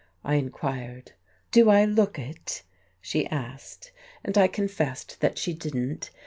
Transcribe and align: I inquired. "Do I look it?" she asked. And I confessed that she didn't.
I 0.23 0.33
inquired. 0.37 1.11
"Do 1.51 1.69
I 1.69 1.85
look 1.85 2.17
it?" 2.17 2.63
she 3.01 3.27
asked. 3.27 3.91
And 4.23 4.35
I 4.35 4.47
confessed 4.47 5.19
that 5.19 5.37
she 5.37 5.53
didn't. 5.53 6.09